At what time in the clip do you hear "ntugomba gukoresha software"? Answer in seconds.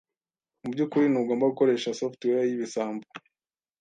1.09-2.47